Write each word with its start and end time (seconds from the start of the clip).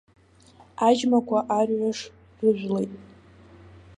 Аџьмақәа 0.87 1.39
арҩаш 1.57 1.99
рыжәлеит. 2.41 2.93